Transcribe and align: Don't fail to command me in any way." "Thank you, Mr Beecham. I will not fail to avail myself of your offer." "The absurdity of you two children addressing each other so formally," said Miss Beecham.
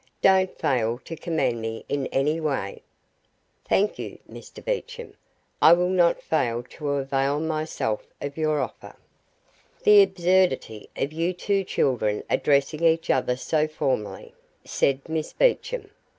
Don't 0.23 0.57
fail 0.57 0.97
to 1.05 1.15
command 1.15 1.61
me 1.61 1.85
in 1.87 2.07
any 2.07 2.39
way." 2.39 2.81
"Thank 3.65 3.99
you, 3.99 4.17
Mr 4.27 4.65
Beecham. 4.65 5.13
I 5.61 5.73
will 5.73 5.91
not 5.91 6.23
fail 6.23 6.63
to 6.71 6.89
avail 6.93 7.39
myself 7.39 8.07
of 8.19 8.35
your 8.35 8.61
offer." 8.61 8.95
"The 9.83 10.01
absurdity 10.01 10.89
of 10.95 11.13
you 11.13 11.33
two 11.33 11.63
children 11.63 12.23
addressing 12.31 12.83
each 12.83 13.11
other 13.11 13.37
so 13.37 13.67
formally," 13.67 14.33
said 14.65 15.07
Miss 15.07 15.33
Beecham. 15.33 15.91